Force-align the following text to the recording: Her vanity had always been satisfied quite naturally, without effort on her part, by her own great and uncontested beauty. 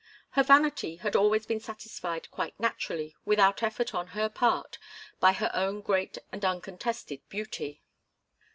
Her 0.31 0.41
vanity 0.41 0.95
had 0.95 1.15
always 1.15 1.45
been 1.45 1.59
satisfied 1.59 2.31
quite 2.31 2.59
naturally, 2.59 3.15
without 3.23 3.61
effort 3.61 3.93
on 3.93 4.07
her 4.17 4.29
part, 4.29 4.79
by 5.19 5.31
her 5.31 5.51
own 5.53 5.81
great 5.81 6.17
and 6.31 6.43
uncontested 6.43 7.21
beauty. 7.29 7.83